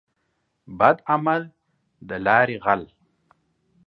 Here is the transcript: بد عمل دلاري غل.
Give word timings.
بد 0.77 0.97
عمل 1.09 1.43
دلاري 2.09 2.57
غل. 2.63 2.83